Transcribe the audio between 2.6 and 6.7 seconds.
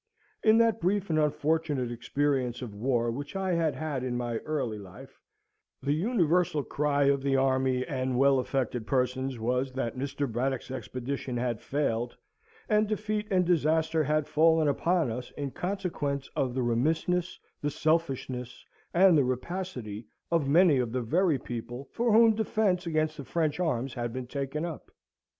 of war which I had had in my early life, the universal